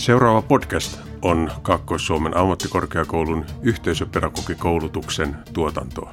Seuraava 0.00 0.42
podcast 0.42 1.00
on 1.22 1.50
Kaakkois-Suomen 1.62 2.36
ammattikorkeakoulun 2.36 3.46
yhteisöpedagogikoulutuksen 3.62 5.36
tuotantoa. 5.52 6.10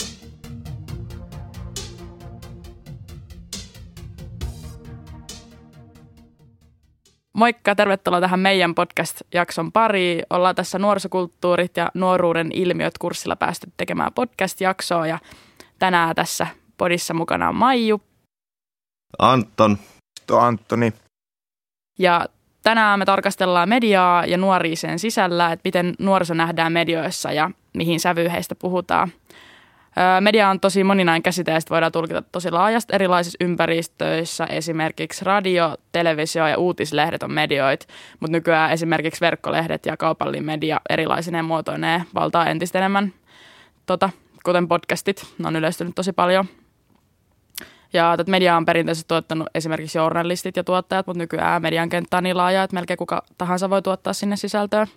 Moikka, 7.34 7.76
tervetuloa 7.76 8.22
tähän 8.22 8.40
meidän 8.40 8.76
podcast-jakson 8.76 9.72
pariin. 9.72 10.24
Ollaan 10.30 10.56
tässä 10.56 10.80
nuorisokulttuurit 10.80 11.78
ja 11.78 11.92
nuoruuden 11.94 12.52
ilmiöt 12.54 12.98
kurssilla 12.98 13.36
päästy 13.36 13.72
tekemään 13.78 14.14
podcast-jaksoa 14.14 15.08
ja 15.08 15.20
tänään 15.80 16.16
tässä 16.16 16.48
podissa 16.78 17.14
mukana 17.14 17.50
on 17.50 17.56
Maiju. 17.56 18.02
Anton. 19.20 19.78
Tuo 20.28 20.40
Antoni. 20.40 20.94
Ja 22.00 22.26
tänään 22.68 23.00
me 23.00 23.06
tarkastellaan 23.06 23.70
mediaa 23.70 24.26
ja 24.26 24.38
nuoria 24.38 24.76
sen 24.76 25.00
sisällä, 25.00 25.52
että 25.52 25.62
miten 25.64 25.94
nuoriso 26.00 26.34
nähdään 26.34 26.74
medioissa 26.74 27.32
ja 27.32 27.52
mihin 27.74 28.00
sävyyn 28.00 28.32
heistä 28.32 28.56
puhutaan. 28.56 29.12
Media 30.20 30.50
on 30.50 30.60
tosi 30.60 30.84
moninainen 30.84 31.24
käsite 31.24 31.52
ja 31.52 31.60
voidaan 31.70 31.92
tulkita 31.92 32.22
tosi 32.22 32.52
laajasti 32.52 32.96
erilaisissa 32.96 33.38
ympäristöissä. 33.42 34.46
Esimerkiksi 34.46 35.26
radio, 35.26 35.76
televisio 35.92 36.48
ja 36.48 36.58
uutislehdet 36.58 37.24
on 37.24 37.32
medioit, 37.32 37.88
mutta 38.20 38.32
nykyään 38.32 38.72
esimerkiksi 38.72 39.22
verkkolehdet 39.22 39.86
ja 39.86 39.98
kaupallinen 39.98 40.46
media 40.46 40.82
erilaisine 40.90 41.42
muotoineen 41.42 42.04
valtaa 42.16 42.46
entistä 42.50 42.80
enemmän, 42.80 43.14
tota, 43.86 44.10
kuten 44.44 44.68
podcastit. 44.68 45.26
Ne 45.38 45.48
on 45.48 45.56
yleistynyt 45.56 45.96
tosi 45.96 46.14
paljon. 46.14 46.46
Ja 47.94 48.18
tätä 48.18 48.32
mediaa 48.32 48.58
on 48.58 48.66
perinteisesti 48.66 49.08
tuottanut 49.08 49.48
esimerkiksi 49.56 49.98
journalistit 49.98 50.58
ja 50.58 50.64
tuottajat, 50.64 51.08
mutta 51.08 51.18
nykyään 51.18 51.62
median 51.62 51.90
kenttä 51.90 52.18
on 52.18 52.24
niin 52.24 52.38
laaja, 52.38 52.64
että 52.64 52.74
melkein 52.74 52.98
kuka 52.98 53.24
tahansa 53.38 53.70
voi 53.70 53.82
tuottaa 53.82 54.14
sinne 54.14 54.36
sisältöä. 54.36 54.88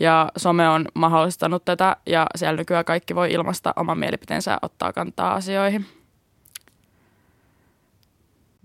Ja 0.00 0.32
some 0.36 0.68
on 0.68 0.88
mahdollistanut 0.94 1.64
tätä 1.64 1.96
ja 2.06 2.26
siellä 2.36 2.56
nykyään 2.56 2.84
kaikki 2.84 3.14
voi 3.14 3.32
ilmaista 3.32 3.72
oman 3.76 3.98
mielipiteensä 3.98 4.58
ottaa 4.62 4.92
kantaa 4.92 5.34
asioihin. 5.34 5.86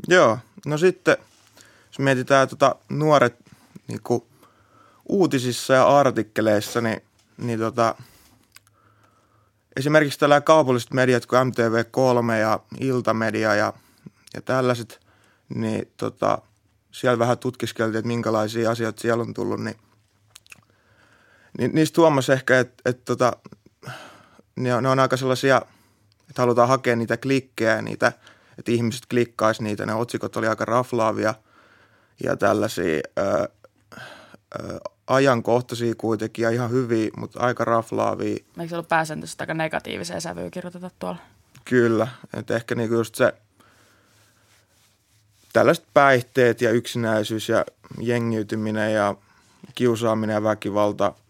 Joo, 0.08 0.38
no 0.66 0.78
sitten 0.78 1.18
jos 1.88 2.00
mietitään 2.00 2.48
tuota 2.48 2.75
nuoret 2.90 3.36
niin 3.88 4.23
uutisissa 5.09 5.73
ja 5.73 5.98
artikkeleissa, 5.98 6.81
niin, 6.81 7.02
niin 7.38 7.59
tota, 7.59 7.96
esimerkiksi 9.75 10.19
tällä 10.19 10.41
kaupalliset 10.41 10.94
mediat 10.94 11.25
kuin 11.25 11.39
MTV3 11.47 12.33
ja 12.33 12.59
Iltamedia 12.80 13.55
ja, 13.55 13.73
ja 14.33 14.41
tällaiset, 14.41 15.00
niin 15.50 15.91
tota, 15.97 16.41
siellä 16.91 17.19
vähän 17.19 17.38
tutkiskeltiin, 17.38 18.00
että 18.00 18.08
minkälaisia 18.08 18.72
asioita 18.72 19.02
siellä 19.02 19.22
on 19.22 19.33
tullut, 19.33 19.63
niin– 19.63 19.75
niin 21.58 21.72
niistä 21.73 22.02
huomasi 22.02 22.31
ehkä, 22.31 22.59
että, 22.59 22.81
että 22.86 23.02
tota, 23.05 23.33
ne, 24.55 24.75
on, 24.75 24.83
ne 24.83 24.89
on 24.89 25.00
aika 25.00 25.17
sellaisia, 25.17 25.61
että 26.30 26.41
halutaan 26.41 26.67
hakea 26.67 26.95
niitä 26.95 27.17
klikkejä, 27.17 27.81
niitä, 27.81 28.13
että 28.58 28.72
ihmiset 28.72 29.06
klikkaisi 29.09 29.63
niitä. 29.63 29.85
Ne 29.85 29.94
otsikot 29.94 30.35
oli 30.35 30.47
aika 30.47 30.66
raflaavia 30.66 31.35
ja 32.23 32.38
tällaisia 32.38 33.02
ö, 33.19 33.47
ajankohtaisia 35.14 35.95
kuitenkin 35.98 36.44
ja 36.44 36.50
ihan 36.50 36.72
hyviä, 36.72 37.12
mutta 37.17 37.40
aika 37.40 37.66
raflaavia. 37.66 38.28
Eikö 38.30 38.67
se 38.70 38.76
ollut 38.76 38.88
pääsääntöisesti 38.88 39.44
aika 39.44 39.53
negatiiviseen 39.53 40.22
sävyyn 40.22 40.52
kirjoiteta 40.52 40.92
tuolla? 41.00 41.20
Kyllä, 41.66 42.08
että 42.34 42.56
ehkä 42.56 42.76
niinku 42.76 42.95
just 42.95 43.16
se 43.16 43.34
tällaiset 45.53 45.86
päihteet 45.94 46.62
ja 46.62 46.72
yksinäisyys 46.72 47.50
ja 47.50 47.66
jengiytyminen 48.00 48.94
ja 48.94 49.16
kiusaaminen 49.76 50.34
ja 50.34 50.44
väkivalta– 50.44 51.14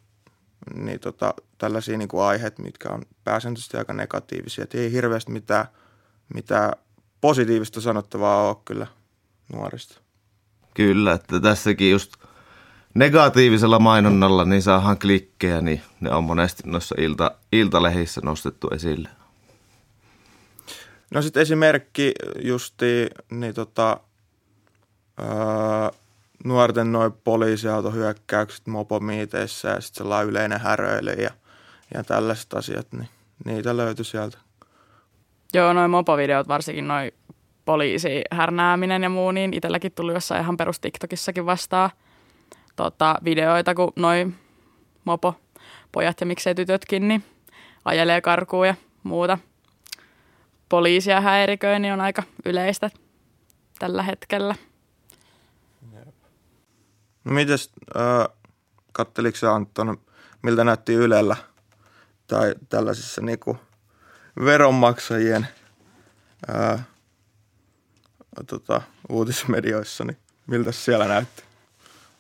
niin 0.76 1.00
tota, 1.00 1.34
tällaisia 1.58 1.98
niin 1.98 2.08
kuin 2.08 2.24
aiheet, 2.24 2.60
mitkä 2.60 2.90
on 2.90 3.02
pääsääntöisesti 3.24 3.78
aika 3.78 3.94
negatiivisia. 3.94 4.64
Et 4.64 4.76
ei 4.76 4.92
hirveästi 4.92 5.32
mitään, 5.32 5.66
mitään 6.34 6.74
positiivista 7.22 7.82
sanottavaa 7.82 8.50
ole 8.50 8.58
kyllä 8.66 8.88
nuorista. 9.54 10.02
Kyllä, 10.74 11.14
että 11.14 11.40
tässäkin 11.40 11.92
just 11.92 12.14
negatiivisella 12.94 13.80
mainonnalla 13.80 14.46
niin 14.46 14.62
saadaan 14.62 15.00
klikkejä, 15.00 15.62
niin 15.62 15.82
ne 16.00 16.12
on 16.12 16.24
monesti 16.24 16.64
noissa 16.66 16.96
ilta, 16.98 17.32
iltalehissä 17.52 18.22
nostettu 18.24 18.68
esille. 18.68 19.10
No 21.14 21.22
sitten 21.22 21.42
esimerkki 21.42 22.12
justi, 22.42 23.08
niin 23.32 23.54
tota, 23.54 23.98
öö, 25.20 25.28
nuorten 26.44 26.92
noin 26.92 27.14
poliisiautohyökkäykset 27.24 28.68
mopomiiteissä 28.68 29.70
ja 29.70 29.82
sitten 29.82 30.04
sellainen 30.04 30.30
yleinen 30.30 30.60
häröily 30.60 31.12
ja, 31.12 31.30
ja 31.94 32.04
tällaiset 32.04 32.54
asiat, 32.54 32.88
niin 32.92 33.10
niitä 33.46 33.78
löytyi 33.78 34.06
sieltä. 34.06 34.38
Joo, 35.54 35.74
noin 35.74 35.92
mopovideot, 35.92 36.48
varsinkin 36.48 36.88
noin 36.88 37.12
poliisihärnääminen 37.66 39.04
ja 39.04 39.10
muu, 39.10 39.32
niin 39.32 39.54
itselläkin 39.54 39.92
tuli 39.92 40.14
jossain 40.14 40.42
ihan 40.42 40.58
perus 40.58 40.80
TikTokissakin 40.80 41.46
vastaa 41.46 41.90
tota, 42.76 43.16
videoita, 43.24 43.76
kun 43.76 43.94
noin 43.96 44.36
mopo 45.06 45.36
pojat 45.92 46.20
ja 46.20 46.26
miksei 46.26 46.56
tytötkin, 46.56 47.08
niin 47.08 47.24
ajelee 47.86 48.22
karkuun 48.22 48.68
ja 48.68 48.76
muuta. 49.04 49.38
Poliisia 50.70 51.22
häiriköi, 51.22 51.80
niin 51.80 51.94
on 51.94 52.02
aika 52.02 52.24
yleistä 52.46 52.90
tällä 53.80 54.04
hetkellä. 54.04 54.56
No 57.24 57.34
mites, 57.34 57.70
äh, 57.96 58.38
katteliko 58.92 59.38
sä 59.38 59.54
Anton, 59.54 59.98
miltä 60.42 60.64
näytti 60.64 60.94
Ylellä 60.94 61.36
tai 62.28 62.56
tällaisissa 62.70 63.22
niinku 63.22 63.58
veronmaksajien 64.46 65.48
äh, 66.56 66.88
tota, 68.48 68.82
uutismedioissa, 69.10 70.04
niin 70.04 70.18
miltä 70.48 70.72
siellä 70.72 71.08
näytti 71.08 71.44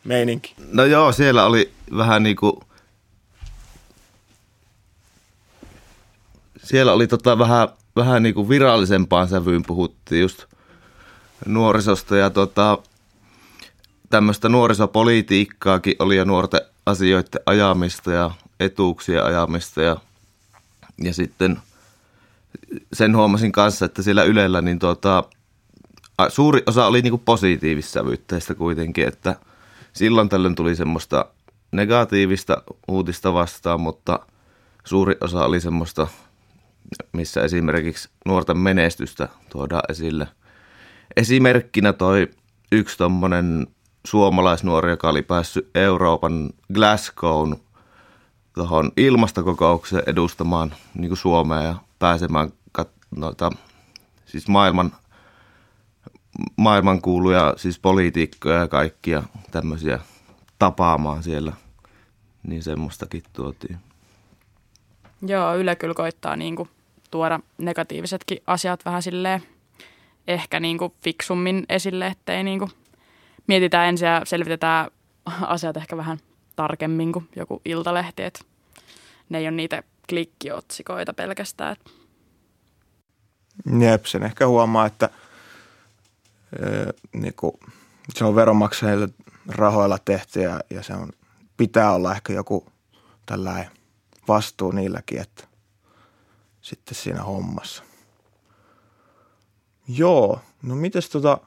meininki? 0.03 0.55
No 0.71 0.85
joo, 0.85 1.11
siellä 1.11 1.45
oli 1.45 1.71
vähän 1.97 2.23
niin 2.23 2.35
kuin, 2.35 2.53
siellä 6.63 6.93
oli 6.93 7.07
tota 7.07 7.39
vähän, 7.39 7.67
vähän 7.95 8.23
niin 8.23 8.35
kuin 8.35 8.49
virallisempaan 8.49 9.27
sävyyn 9.27 9.63
puhuttiin 9.63 10.21
just 10.21 10.45
nuorisosta 11.45 12.17
ja 12.17 12.29
tota, 12.29 12.77
tämmöistä 14.09 14.49
nuorisopolitiikkaakin 14.49 15.95
oli 15.99 16.17
ja 16.17 16.25
nuorten 16.25 16.61
asioiden 16.85 17.41
ajamista 17.45 18.11
ja 18.11 18.31
etuuksien 18.59 19.25
ajamista 19.25 19.81
ja, 19.81 19.97
ja 21.03 21.13
sitten 21.13 21.59
sen 22.93 23.15
huomasin 23.15 23.51
kanssa, 23.51 23.85
että 23.85 24.01
siellä 24.01 24.23
Ylellä 24.23 24.61
niin 24.61 24.79
tuota, 24.79 25.23
suuri 26.29 26.63
osa 26.65 26.85
oli 26.85 27.01
niin 27.01 27.19
positiivissävyytteistä 27.19 28.55
kuitenkin, 28.55 29.07
että 29.07 29.35
silloin 29.93 30.29
tällöin 30.29 30.55
tuli 30.55 30.75
semmoista 30.75 31.25
negatiivista 31.71 32.63
uutista 32.87 33.33
vastaan, 33.33 33.81
mutta 33.81 34.19
suuri 34.83 35.15
osa 35.21 35.45
oli 35.45 35.59
semmoista, 35.59 36.07
missä 37.13 37.41
esimerkiksi 37.41 38.09
nuorten 38.25 38.57
menestystä 38.57 39.29
tuodaan 39.49 39.83
esille. 39.89 40.27
Esimerkkinä 41.15 41.93
toi 41.93 42.29
yksi 42.71 42.97
tommonen 42.97 43.67
suomalaisnuori, 44.07 44.89
joka 44.89 45.09
oli 45.09 45.21
päässyt 45.21 45.69
Euroopan 45.75 46.49
Glasgown 46.73 47.55
tuohon 48.53 48.91
ilmastokokoukseen 48.97 50.03
edustamaan 50.07 50.73
niin 50.93 51.17
Suomea 51.17 51.63
ja 51.63 51.75
pääsemään 51.99 52.49
kat- 52.79 53.05
noita, 53.15 53.51
siis 54.25 54.47
maailman, 54.47 54.91
maailmankuuluja, 56.55 57.53
siis 57.57 57.79
poliitikkoja 57.79 58.59
ja 58.59 58.67
kaikkia 58.67 59.23
tämmöisiä 59.51 59.99
tapaamaan 60.59 61.23
siellä. 61.23 61.53
Niin 62.43 62.63
semmoistakin 62.63 63.23
tuotiin. 63.33 63.77
Joo, 65.27 65.55
Yle 65.55 65.75
kyllä 65.75 65.93
koittaa 65.93 66.35
niin 66.35 66.55
kuin 66.55 66.69
tuoda 67.11 67.39
negatiivisetkin 67.57 68.41
asiat 68.47 68.85
vähän 68.85 69.03
silleen 69.03 69.43
ehkä 70.27 70.59
niin 70.59 70.77
kuin 70.77 70.93
fiksummin 71.03 71.65
esille, 71.69 72.07
ettei 72.07 72.43
niin 72.43 72.59
kuin 72.59 72.71
mietitään 73.47 73.89
ensin 73.89 74.07
ja 74.07 74.21
selvitetään 74.23 74.91
asiat 75.41 75.77
ehkä 75.77 75.97
vähän 75.97 76.17
tarkemmin 76.55 77.11
kuin 77.11 77.29
joku 77.35 77.61
iltalehti, 77.65 78.23
että 78.23 78.39
ne 79.29 79.37
ei 79.37 79.45
ole 79.45 79.51
niitä 79.51 79.83
klikkiotsikoita 80.09 81.13
pelkästään. 81.13 81.75
Jep, 83.79 84.05
sen 84.05 84.23
ehkä 84.23 84.47
huomaa, 84.47 84.85
että 84.85 85.09
niin 87.13 87.33
kuin, 87.33 87.53
se 88.13 88.25
on 88.25 88.35
veronmaksajille 88.35 89.09
rahoilla 89.47 89.97
tehty 90.05 90.41
ja, 90.41 90.59
ja 90.69 90.83
se 90.83 90.93
on, 90.93 91.09
pitää 91.57 91.91
olla 91.91 92.15
ehkä 92.15 92.33
joku 92.33 92.67
tällainen 93.25 93.71
vastuu 94.27 94.71
niilläkin, 94.71 95.21
että 95.21 95.43
sitten 96.61 96.95
siinä 96.95 97.23
hommassa. 97.23 97.83
Joo, 99.87 100.41
no 100.63 100.75
mites 100.75 101.09
tota, 101.09 101.37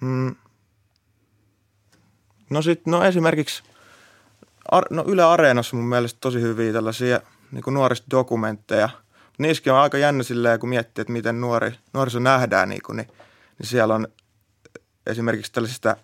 mm, 0.00 0.34
No 2.50 2.62
sitten 2.62 2.90
no 2.90 3.04
esimerkiksi 3.04 3.62
Ar- 4.70 4.86
no 4.90 5.04
Yle 5.06 5.22
Areenassa 5.22 5.76
mun 5.76 5.88
mielestä 5.88 6.18
tosi 6.20 6.40
hyviä 6.40 6.72
tällaisia 6.72 7.20
niin 7.52 7.62
nuorista 7.74 8.06
dokumentteja. 8.10 8.88
Niissäkin 9.38 9.72
on 9.72 9.78
aika 9.78 9.98
jännä 9.98 10.22
silleen, 10.22 10.60
kun 10.60 10.68
miettii, 10.68 11.02
että 11.02 11.12
miten 11.12 11.40
nuori, 11.40 11.74
nuoriso 11.92 12.18
nähdään, 12.18 12.68
niin, 12.68 12.82
kuin, 12.86 12.96
niin, 12.96 13.08
niin 13.60 13.68
siellä 13.68 13.94
on 13.94 14.08
esimerkiksi 15.06 15.52
tällaisista 15.52 15.96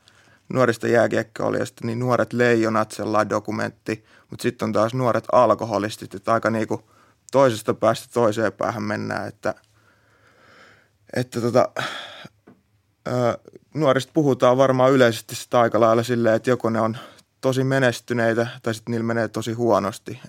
nuorista 0.48 0.88
jääkiekkoilijoista, 0.88 1.86
niin 1.86 1.98
nuoret 1.98 2.32
leijonat, 2.32 2.90
sellainen 2.90 3.30
dokumentti, 3.30 4.04
mutta 4.30 4.42
sitten 4.42 4.66
on 4.66 4.72
taas 4.72 4.94
nuoret 4.94 5.24
alkoholistit, 5.32 6.14
että 6.14 6.32
aika 6.32 6.50
niin 6.50 6.68
kuin 6.68 6.82
toisesta 7.32 7.74
päästä 7.74 8.08
toiseen 8.14 8.52
päähän 8.52 8.82
mennään, 8.82 9.28
että, 9.28 9.54
että 11.16 11.40
tota, 11.40 11.68
nuorista 13.74 14.12
puhutaan 14.14 14.56
varmaan 14.56 14.92
yleisesti 14.92 15.34
sitä 15.34 15.60
aika 15.60 15.80
lailla 15.80 16.02
silleen, 16.02 16.34
että 16.34 16.50
joko 16.50 16.70
ne 16.70 16.80
on 16.80 16.96
tosi 17.40 17.64
menestyneitä 17.64 18.46
tai 18.62 18.74
sitten 18.74 18.92
niillä 18.92 19.06
menee 19.06 19.28
tosi 19.28 19.52
huonosti. 19.52 20.20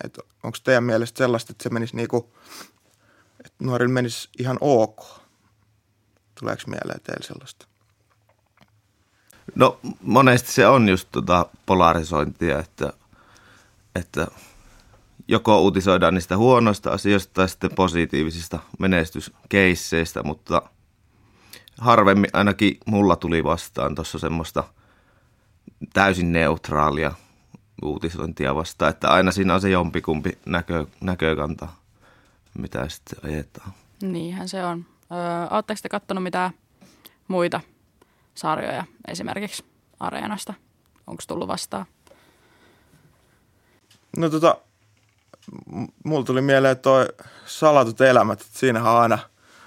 Onko 0.43 0.57
teidän 0.63 0.83
mielestä 0.83 1.17
sellaista, 1.17 1.51
että 1.51 1.63
se 1.63 1.69
menisi 1.69 1.95
niinku, 1.95 2.33
että 3.45 3.63
nuorilla 3.63 3.93
menisi 3.93 4.29
ihan 4.39 4.57
ok? 4.61 5.26
Tuleeko 6.39 6.61
mieleen 6.67 7.01
teille 7.03 7.23
sellaista? 7.23 7.67
No 9.55 9.79
monesti 10.01 10.51
se 10.51 10.67
on 10.67 10.89
just 10.89 11.07
tota 11.11 11.45
polarisointia, 11.65 12.59
että, 12.59 12.93
että 13.95 14.27
joko 15.27 15.61
uutisoidaan 15.61 16.13
niistä 16.13 16.37
huonoista 16.37 16.91
asioista 16.91 17.33
tai 17.33 17.49
sitten 17.49 17.75
positiivisista 17.75 18.59
menestyskeisseistä, 18.79 20.23
mutta– 20.23 20.61
harvemmin 21.77 22.29
ainakin 22.33 22.77
mulla 22.85 23.15
tuli 23.15 23.43
vastaan 23.43 23.95
tuossa 23.95 24.19
semmoista 24.19 24.63
täysin 25.93 26.31
neutraalia 26.31 27.11
uutisointia 27.83 28.55
vastaan, 28.55 28.89
että 28.89 29.09
aina 29.09 29.31
siinä 29.31 29.53
on 29.53 29.61
se 29.61 29.69
jompikumpi 29.69 30.37
näkö, 30.45 30.85
näkökanta, 31.01 31.67
mitä 32.57 32.89
sitten 32.89 33.19
ajetaan. 33.25 33.71
Niinhän 34.01 34.49
se 34.49 34.65
on. 34.65 34.85
Oletteko 35.51 35.79
te 35.83 35.89
katsonut 35.89 36.23
mitään 36.23 36.51
muita 37.27 37.61
sarjoja 38.35 38.83
esimerkiksi 39.07 39.65
Areenasta? 39.99 40.53
Onko 41.07 41.23
tullut 41.27 41.47
vastaan? 41.47 41.85
No 44.17 44.29
tota, 44.29 44.57
mulla 46.03 46.25
tuli 46.25 46.41
mieleen 46.41 46.77
toi 46.77 47.07
salatut 47.45 48.01
elämät. 48.01 48.45
Siinähän 48.51 48.93
on 48.93 48.99
aina 48.99 49.19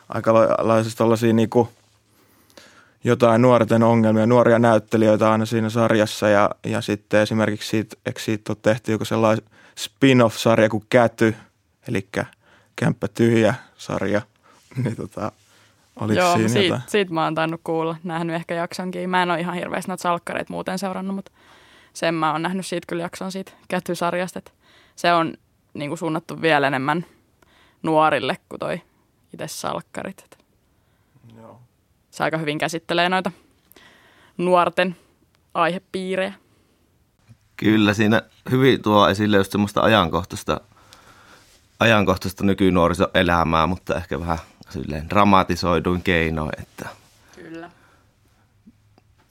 aika 0.08 0.34
lailla 0.34 1.32
niinku– 1.32 1.68
jotain 3.04 3.42
nuorten 3.42 3.82
ongelmia, 3.82 4.26
nuoria 4.26 4.58
näyttelijöitä 4.58 5.32
aina 5.32 5.46
siinä 5.46 5.70
sarjassa 5.70 6.28
ja, 6.28 6.50
ja 6.64 6.80
sitten 6.80 7.20
esimerkiksi 7.20 7.68
siitä, 7.68 7.96
eikö 8.06 8.20
siitä 8.20 8.52
ole 8.52 8.58
tehty 8.62 8.92
joku 8.92 9.04
sellainen 9.04 9.46
spin-off-sarja 9.78 10.68
kuin 10.68 10.84
Käty, 10.88 11.34
eli 11.88 12.08
Kämppä 12.76 13.08
tyhjä 13.08 13.54
sarja, 13.76 14.22
niin 14.84 14.96
tota, 14.96 15.32
oliko 16.00 16.20
Joo, 16.20 16.34
siinä 16.34 16.48
siitä, 16.48 16.80
siitä 16.86 17.14
mä 17.14 17.24
oon 17.24 17.34
tainnut 17.34 17.60
kuulla, 17.64 17.96
nähnyt 18.04 18.36
ehkä 18.36 18.54
jaksonkin. 18.54 19.10
Mä 19.10 19.22
en 19.22 19.30
ole 19.30 19.40
ihan 19.40 19.54
hirveästi 19.54 19.88
näitä 19.88 20.02
salkkareita 20.02 20.52
muuten 20.52 20.78
seurannut, 20.78 21.16
mutta 21.16 21.32
sen 21.92 22.14
mä 22.14 22.32
oon 22.32 22.42
nähnyt 22.42 22.66
siitä 22.66 22.86
kyllä 22.88 23.02
jakson 23.02 23.32
siitä 23.32 23.52
Käty-sarjasta, 23.68 24.38
että 24.38 24.50
se 24.96 25.12
on 25.12 25.34
niin 25.74 25.90
kuin 25.90 25.98
suunnattu 25.98 26.42
vielä 26.42 26.66
enemmän 26.66 27.06
nuorille 27.82 28.38
kuin 28.48 28.60
toi 28.60 28.80
itse 29.32 29.48
salkkarit 29.48 30.30
se 32.10 32.24
aika 32.24 32.38
hyvin 32.38 32.58
käsittelee 32.58 33.08
noita 33.08 33.32
nuorten 34.38 34.96
aihepiirejä. 35.54 36.32
Kyllä, 37.56 37.94
siinä 37.94 38.22
hyvin 38.50 38.82
tuo 38.82 39.08
esille 39.08 39.36
just 39.36 39.52
semmoista 39.52 39.80
ajankohtaista, 39.80 40.60
ajankohtaista 41.80 42.44
nykynuorisoelämää, 42.44 43.66
mutta 43.66 43.94
ehkä 43.94 44.20
vähän 44.20 44.38
silleen 44.70 45.10
dramatisoiduin 45.10 46.02
keinoin. 46.02 46.60
Että. 46.62 46.88
Kyllä. 47.34 47.70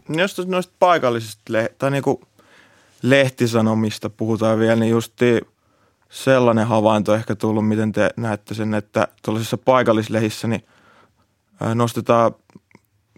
Jos 0.10 0.48
noista 0.48 0.74
paikallisista 0.80 1.42
le- 1.50 1.76
tai 1.78 1.92
niinku 1.92 2.22
lehtisanomista 3.02 4.10
puhutaan 4.10 4.60
vielä, 4.60 4.76
niin 4.76 4.92
just 4.92 5.14
sellainen 6.10 6.68
havainto 6.68 7.16
ehkä 7.16 7.36
tullut, 7.36 7.68
miten 7.68 7.92
te 7.92 8.10
näette 8.18 8.54
sen, 8.54 8.74
että 8.74 9.08
tuollaisissa 9.26 9.58
paikallislehissä 9.58 10.48
niin 10.48 10.66
nostetaan 11.76 12.36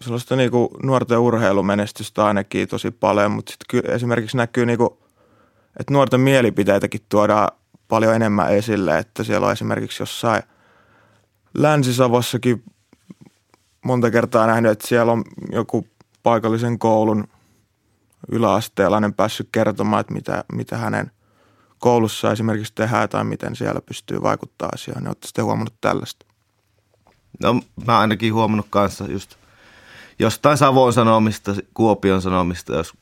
sellaista 0.02 0.36
niinku 0.36 0.70
nuorten 0.84 1.20
urheilumenestystä 1.20 2.26
ainakin 2.26 2.68
tosi 2.68 2.92
paljon, 2.92 3.32
mutta 3.32 3.52
sitten 3.52 3.92
esimerkiksi 3.92 4.38
näkyy 4.38 4.66
niinku, 4.66 5.00
että 5.80 5.94
nuorten 5.94 6.20
mielipiteitäkin 6.20 7.02
tuodaan 7.10 7.50
paljon 7.88 8.16
enemmän 8.16 8.54
esille, 8.54 8.98
että 8.98 9.24
siellä 9.24 9.48
on 9.48 9.54
esimerkiksi 9.54 10.02
jossain 10.02 10.44
Länsi-Savossakin 11.54 12.64
monta 13.86 14.12
kertaa 14.12 14.48
nähnyt, 14.48 14.72
että 14.72 14.88
siellä 14.88 15.12
on 15.12 15.24
joku 15.52 15.88
paikallisen 16.24 16.80
koulun 16.80 17.28
yläasteelainen 18.32 19.14
päässyt 19.14 19.50
kertomaan, 19.52 20.02
että 20.02 20.14
mitä, 20.14 20.44
mitä 20.54 20.78
hänen 20.78 21.12
koulussa 21.80 22.32
esimerkiksi 22.32 22.74
tehdään 22.76 23.10
tai 23.10 23.24
miten 23.24 23.56
siellä 23.56 23.82
pystyy 23.82 24.22
vaikuttaa 24.22 24.70
asioihin. 24.74 25.08
Olette 25.08 25.28
sitten 25.28 25.46
huomannut 25.46 25.74
tällaista? 25.82 26.26
No 27.44 27.62
mä 27.86 28.00
ainakin 28.00 28.34
huomannut 28.34 28.68
kanssa 28.70 29.06
just 29.08 29.36
jostain 30.20 30.58
Savon 30.58 30.94
sanomista, 30.94 31.56
Kuopion 31.74 32.22
sanomista, 32.22 32.74
jos 32.74 32.94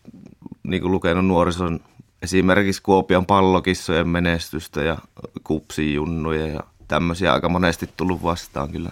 niin 0.63 0.81
kuin 0.81 0.91
lukenut 0.91 1.25
nuorison 1.25 1.79
esimerkiksi 2.21 2.81
Kuopion 2.81 3.25
pallokissojen 3.25 4.07
menestystä 4.07 4.81
ja 4.81 4.97
kupsijunnuja 5.43 6.47
ja 6.47 6.63
tämmöisiä 6.89 7.33
aika 7.33 7.49
monesti 7.49 7.89
tullut 7.97 8.23
vastaan 8.23 8.71
kyllä 8.71 8.89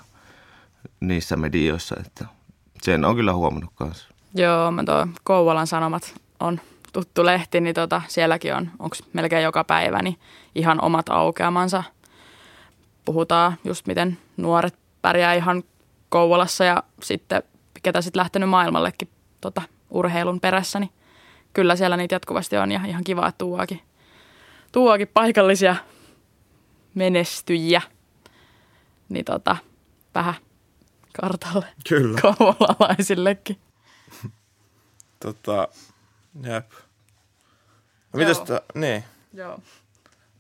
niissä 1.00 1.36
medioissa, 1.36 1.96
että 2.06 2.26
sen 2.82 3.06
on 3.06 3.16
kyllä 3.16 3.34
huomannut 3.34 3.72
kanssa. 3.76 4.08
Joo, 4.34 4.72
mä 4.72 4.84
tuo 4.84 5.08
Kouvolan 5.24 5.68
Sanomat 5.68 6.14
on 6.40 6.60
tuttu 6.94 7.26
lehti, 7.26 7.62
niin 7.62 7.76
tota, 7.76 8.02
sielläkin 8.08 8.56
on, 8.56 8.72
onko 8.80 8.96
melkein 9.14 9.44
joka 9.44 9.64
päivä, 9.64 10.02
niin 10.02 10.20
ihan 10.56 10.84
omat 10.84 11.10
aukeamansa. 11.10 11.84
Puhutaan 13.06 13.58
just 13.64 13.88
miten 13.88 14.18
nuoret 14.38 14.76
pärjää 15.02 15.34
ihan 15.34 15.64
Kouvolassa 16.10 16.64
ja 16.64 16.84
sitten 17.04 17.44
ketä 17.84 18.02
sitten 18.02 18.20
lähtenyt 18.20 18.50
maailmallekin 18.50 19.10
tota, 19.42 19.62
urheilun 19.90 20.40
perässä, 20.40 20.80
niin 20.80 20.92
kyllä 21.54 21.76
siellä 21.76 21.98
niitä 21.98 22.16
jatkuvasti 22.16 22.58
on 22.58 22.72
ja 22.72 22.82
ihan 22.86 23.04
kiva, 23.04 23.28
että 23.28 23.38
tuoakin, 23.38 23.82
tuoakin 24.72 25.08
paikallisia 25.08 25.76
menestyjiä 26.94 27.82
niin 29.10 29.26
tota, 29.26 29.58
vähän 30.16 30.36
kartalle 31.22 31.66
kyllä. 31.90 32.22
kouvolalaisillekin. 32.22 33.60
tota, 35.24 35.68
jep. 36.44 36.72
No, 38.14 38.18
mitäs 38.18 38.40
tää, 38.40 38.62
niin. 38.76 39.04
Joo. 39.34 39.60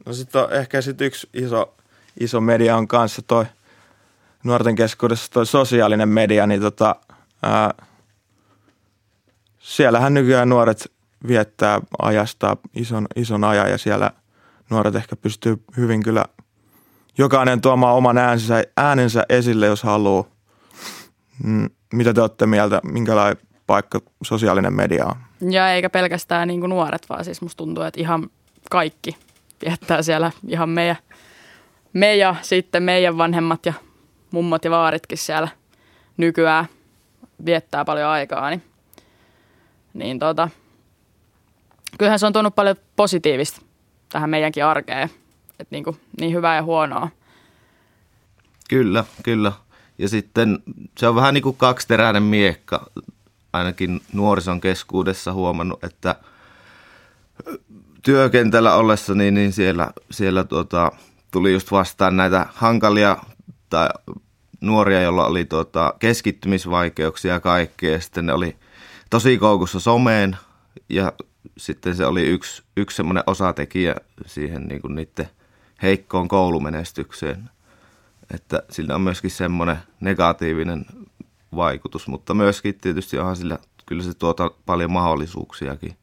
No 0.05 0.13
sitten 0.13 0.41
on 0.41 0.53
ehkä 0.53 0.81
sit 0.81 1.01
yksi 1.01 1.29
iso, 1.33 1.75
iso 2.19 2.41
media 2.41 2.77
on 2.77 2.87
kanssa 2.87 3.21
toi 3.21 3.45
nuorten 4.43 4.75
keskuudessa 4.75 5.31
toi 5.31 5.45
sosiaalinen 5.45 6.09
media, 6.09 6.47
niin 6.47 6.61
tota, 6.61 6.95
ää, 7.43 7.73
siellähän 9.59 10.13
nykyään 10.13 10.49
nuoret 10.49 10.91
viettää 11.27 11.81
ajasta 11.99 12.57
ison, 12.73 13.07
ison 13.15 13.43
ajan 13.43 13.71
ja 13.71 13.77
siellä 13.77 14.11
nuoret 14.69 14.95
ehkä 14.95 15.15
pystyy 15.15 15.63
hyvin 15.77 16.03
kyllä 16.03 16.25
jokainen 17.17 17.61
tuomaan 17.61 17.95
oman 17.95 18.17
äänensä, 18.17 18.63
äänensä 18.77 19.25
esille, 19.29 19.65
jos 19.65 19.83
haluaa. 19.83 20.23
Mm, 21.43 21.69
mitä 21.93 22.13
te 22.13 22.21
olette 22.21 22.45
mieltä, 22.45 22.81
minkälainen 22.83 23.43
paikka 23.67 23.99
sosiaalinen 24.23 24.73
media 24.73 25.05
on? 25.05 25.15
Ja 25.51 25.73
eikä 25.73 25.89
pelkästään 25.89 26.47
niin 26.47 26.59
kuin 26.59 26.69
nuoret, 26.69 27.05
vaan 27.09 27.25
siis 27.25 27.41
musta 27.41 27.57
tuntuu, 27.57 27.83
että 27.83 28.01
ihan 28.01 28.29
kaikki 28.71 29.17
viettää 29.65 30.01
siellä 30.01 30.31
ihan 30.47 30.69
meidän, 30.69 30.97
me 31.93 32.15
ja 32.15 32.35
sitten 32.41 32.83
meidän 32.83 33.17
vanhemmat 33.17 33.65
ja 33.65 33.73
mummot 34.31 34.65
ja 34.65 34.71
vaaritkin 34.71 35.17
siellä 35.17 35.47
nykyään 36.17 36.65
viettää 37.45 37.85
paljon 37.85 38.09
aikaa, 38.09 38.49
niin, 38.49 38.63
niin 39.93 40.19
tota, 40.19 40.49
kyllähän 41.97 42.19
se 42.19 42.25
on 42.25 42.33
tuonut 42.33 42.55
paljon 42.55 42.75
positiivista 42.95 43.61
tähän 44.09 44.29
meidänkin 44.29 44.65
arkeen, 44.65 45.09
että 45.59 45.75
niin, 45.75 45.83
kuin, 45.83 45.99
niin 46.19 46.33
hyvää 46.33 46.55
ja 46.55 46.63
huonoa. 46.63 47.09
Kyllä, 48.69 49.05
kyllä. 49.23 49.51
Ja 49.97 50.09
sitten 50.09 50.63
se 50.97 51.07
on 51.07 51.15
vähän 51.15 51.33
niin 51.33 51.41
kuin 51.41 51.57
kaksiteräinen 51.57 52.23
miekka, 52.23 52.91
ainakin 53.53 54.01
nuorison 54.13 54.61
keskuudessa 54.61 55.33
huomannut, 55.33 55.83
että 55.83 56.15
työkentällä 58.01 58.75
ollessa 58.75 59.15
niin, 59.15 59.33
niin 59.33 59.53
siellä, 59.53 59.91
siellä 60.11 60.43
tuota, 60.43 60.91
tuli 61.31 61.53
just 61.53 61.71
vastaan 61.71 62.17
näitä 62.17 62.45
hankalia 62.53 63.17
tai 63.69 63.89
nuoria, 64.61 65.01
joilla 65.01 65.25
oli 65.25 65.45
tuota, 65.45 65.93
keskittymisvaikeuksia 65.99 67.33
ja 67.33 67.39
kaikkea. 67.39 67.91
Ja 67.91 67.99
sitten 67.99 68.25
ne 68.25 68.33
oli 68.33 68.55
tosi 69.09 69.37
koukussa 69.37 69.79
someen 69.79 70.37
ja 70.89 71.13
sitten 71.57 71.95
se 71.95 72.05
oli 72.05 72.21
yksi, 72.27 72.63
yksi 72.77 72.95
semmoinen 72.97 73.23
osatekijä 73.27 73.95
siihen 74.25 74.63
niin 74.63 74.81
kuin 74.81 74.95
niiden 74.95 75.29
heikkoon 75.81 76.27
koulumenestykseen. 76.27 77.49
Että 78.33 78.63
sillä 78.69 78.95
on 78.95 79.01
myöskin 79.01 79.31
semmoinen 79.31 79.77
negatiivinen 79.99 80.85
vaikutus, 81.55 82.07
mutta 82.07 82.33
myöskin 82.33 82.75
tietysti 82.81 83.19
onhan 83.19 83.35
sillä, 83.35 83.59
kyllä 83.85 84.03
se 84.03 84.13
tuota 84.13 84.51
paljon 84.65 84.91
mahdollisuuksiakin. 84.91 85.97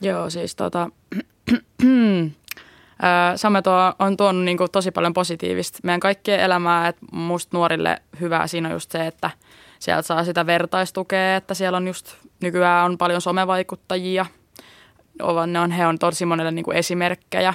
Joo, 0.00 0.30
siis 0.30 0.56
tota, 0.56 0.90
Some 3.36 3.62
tuo, 3.62 3.94
on 3.98 4.16
tuonut 4.16 4.44
niin 4.44 4.56
kuin 4.56 4.70
tosi 4.70 4.90
paljon 4.90 5.12
positiivista 5.12 5.78
meidän 5.82 6.00
kaikkien 6.00 6.40
elämää, 6.40 6.88
että 6.88 7.06
musta 7.12 7.56
nuorille 7.56 8.02
hyvää 8.20 8.46
siinä 8.46 8.68
on 8.68 8.72
just 8.72 8.90
se, 8.90 9.06
että 9.06 9.30
sieltä 9.78 10.02
saa 10.02 10.24
sitä 10.24 10.46
vertaistukea, 10.46 11.36
että 11.36 11.54
siellä 11.54 11.76
on 11.76 11.86
just 11.86 12.14
nykyään 12.42 12.84
on 12.84 12.98
paljon 12.98 13.20
somevaikuttajia, 13.20 14.26
ne 15.46 15.60
on, 15.60 15.70
he 15.70 15.86
on 15.86 15.98
tosi 15.98 16.26
monelle 16.26 16.50
niin 16.50 16.64
kuin 16.64 16.76
esimerkkejä 16.76 17.54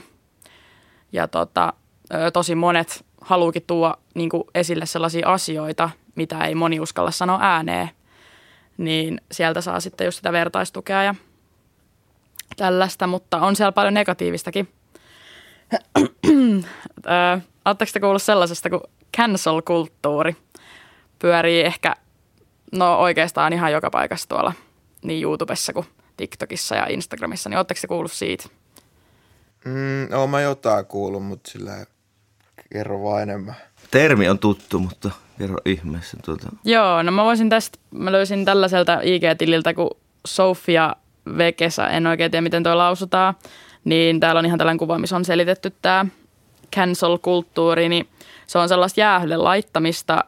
ja 1.11 1.27
tota, 1.27 1.73
tosi 2.33 2.55
monet 2.55 3.05
haluukin 3.21 3.63
tuoda 3.67 3.97
niin 4.13 4.29
esille 4.55 4.85
sellaisia 4.85 5.29
asioita, 5.29 5.89
mitä 6.15 6.45
ei 6.45 6.55
moni 6.55 6.79
uskalla 6.79 7.11
sanoa 7.11 7.39
ääneen, 7.41 7.89
niin 8.77 9.21
sieltä 9.31 9.61
saa 9.61 9.79
sitten 9.79 10.05
just 10.05 10.15
sitä 10.15 10.31
vertaistukea 10.31 11.03
ja 11.03 11.15
tällaista, 12.57 13.07
mutta 13.07 13.37
on 13.37 13.55
siellä 13.55 13.71
paljon 13.71 13.93
negatiivistakin. 13.93 14.69
Oletteko 17.65 17.91
te 17.93 17.99
kuullut 17.99 18.21
sellaisesta 18.21 18.69
kuin 18.69 18.81
cancel-kulttuuri? 19.17 20.35
Pyörii 21.19 21.61
ehkä, 21.61 21.95
no 22.71 22.97
oikeastaan 22.99 23.53
ihan 23.53 23.71
joka 23.71 23.89
paikassa 23.89 24.29
tuolla 24.29 24.53
niin 25.01 25.23
YouTubessa 25.23 25.73
kuin 25.73 25.85
TikTokissa 26.17 26.75
ja 26.75 26.85
Instagramissa, 26.87 27.49
niin 27.49 27.57
oletteko 27.57 27.79
te 27.81 27.87
kuullut 27.87 28.11
siitä? 28.11 28.49
Mm, 29.65 30.13
oon 30.13 30.29
mä 30.29 30.41
jotain 30.41 30.85
kuullut, 30.85 31.25
mutta 31.25 31.51
sillä 31.51 31.71
kerro 32.73 33.03
vaan 33.03 33.21
enemmän. 33.21 33.55
Termi 33.91 34.29
on 34.29 34.39
tuttu, 34.39 34.79
mutta 34.79 35.11
kerro 35.37 35.57
ihmeessä 35.65 36.17
tuota. 36.25 36.49
Joo, 36.63 37.03
no 37.03 37.11
mä 37.11 37.23
voisin 37.23 37.49
tästä, 37.49 37.79
mä 37.91 38.11
löysin 38.11 38.45
tällaiselta 38.45 38.99
IG-tililtä 39.01 39.73
kuin 39.73 39.89
Sofia 40.27 40.95
Vekesa, 41.37 41.89
en 41.89 42.07
oikein 42.07 42.31
tiedä 42.31 42.41
miten 42.41 42.63
tuo 42.63 42.77
lausutaan, 42.77 43.33
niin 43.83 44.19
täällä 44.19 44.39
on 44.39 44.45
ihan 44.45 44.57
tällainen 44.57 44.77
kuva, 44.77 44.99
missä 44.99 45.15
on 45.15 45.25
selitetty 45.25 45.73
tämä 45.81 46.05
cancel-kulttuuri, 46.75 47.89
niin 47.89 48.07
se 48.47 48.59
on 48.59 48.69
sellaista 48.69 48.99
jäähylle 48.99 49.37
laittamista. 49.37 50.23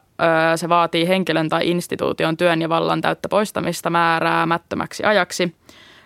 Se 0.55 0.69
vaatii 0.69 1.07
henkilön 1.07 1.50
tai 1.50 1.69
instituution 1.69 2.38
työn 2.38 2.61
ja 2.61 2.69
vallan 2.69 3.01
täyttä 3.01 3.29
poistamista 3.29 3.89
määräämättömäksi 3.89 5.03
ajaksi. 5.03 5.55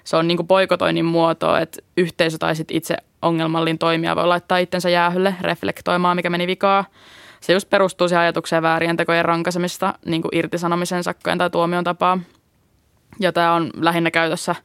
Se 0.06 0.18
on 0.18 0.28
niin 0.28 0.38
kuin 0.38 0.48
poikotoinnin 0.48 1.06
muoto, 1.06 1.58
että 1.58 1.82
yhteisö 1.98 2.38
tai 2.38 2.56
sit 2.56 2.72
itse 2.72 2.96
ongelmallin 3.22 3.78
toimija 3.78 4.16
voi 4.16 4.28
laittaa 4.28 4.58
itsensä 4.58 4.90
jäähylle 4.90 5.36
reflektoimaan, 5.42 6.16
mikä 6.16 6.30
meni 6.30 6.48
vikaa. 6.48 6.86
Se 7.42 7.54
just 7.54 7.70
perustuu 7.70 8.08
siihen 8.08 8.22
ajatukseen 8.22 8.64
väärien 8.64 8.98
tekojen 8.98 9.26
rankasemista 9.26 9.94
niin 10.06 10.22
kuin 10.22 10.30
irtisanomisen, 10.36 11.04
sakkojen 11.04 11.38
tai 11.38 11.50
tuomion 11.50 11.84
tapaa. 11.84 12.20
Ja 13.20 13.32
tämä 13.32 13.54
on 13.54 13.72
lähinnä 13.76 14.12
käytössä 14.12 14.56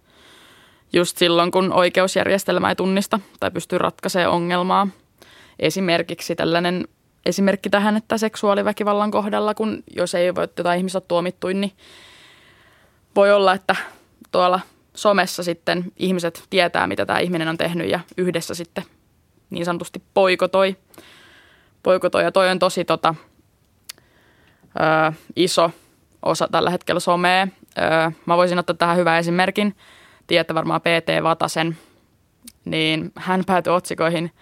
just 0.93 1.19
silloin, 1.19 1.51
kun 1.51 1.73
oikeusjärjestelmä 1.73 2.69
ei 2.69 2.77
tunnista 2.77 3.21
tai 3.41 3.51
pystyy 3.51 3.79
ratkaisemaan 3.79 4.35
ongelmaa. 4.35 4.89
Esimerkiksi 5.59 6.37
tällainen 6.37 6.89
esimerkki 7.27 7.71
tähän, 7.71 7.97
että 7.97 8.19
seksuaaliväkivallan 8.19 9.11
kohdalla, 9.11 9.55
kun 9.55 9.83
jos 9.97 10.15
ei 10.15 10.35
voi 10.35 10.49
jotain 10.57 10.79
ihmistä 10.79 10.99
ole 10.99 11.05
tuomittu, 11.09 11.49
niin 11.49 11.73
voi 13.17 13.33
olla, 13.33 13.53
että 13.53 13.77
tuolla 14.33 14.61
somessa 14.95 15.43
sitten 15.43 15.85
ihmiset 15.97 16.45
tietää, 16.51 16.87
mitä 16.87 17.07
tämä 17.07 17.19
ihminen 17.19 17.49
on 17.49 17.59
tehnyt 17.59 17.91
ja 17.91 18.01
yhdessä 18.17 18.55
sitten 18.55 18.85
niin 19.51 19.65
sanotusti 19.65 20.03
poikotoi. 20.15 20.77
Poikotoi 21.83 22.23
ja 22.23 22.33
toi 22.33 22.51
on 22.51 22.59
tosi 22.59 22.85
tota, 22.85 23.15
ö, 24.81 25.13
iso 25.37 25.71
osa 26.23 26.49
tällä 26.51 26.71
hetkellä 26.71 27.01
somea. 27.01 27.49
Ö, 27.79 28.13
mä 28.27 28.37
voisin 28.37 28.59
ottaa 28.59 28.77
tähän 28.77 28.97
hyvän 28.97 29.19
esimerkin. 29.19 29.77
Tiedätte 30.27 30.55
varmaan 30.55 30.81
PT 30.81 31.23
Vatasen, 31.23 31.79
niin 32.65 33.13
hän 33.15 33.43
päätyi 33.47 33.73
otsikoihin– 33.73 34.31